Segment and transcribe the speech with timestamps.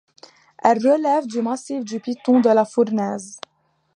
[0.63, 3.39] Elle relève du massif du Piton de la Fournaise.